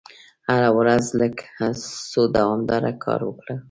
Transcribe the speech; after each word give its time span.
هره 0.49 0.69
ورځ 0.77 1.03
لږ 1.19 1.35
خو 2.09 2.21
دوامداره 2.37 2.91
کار 3.03 3.19
وکړه. 3.25 3.55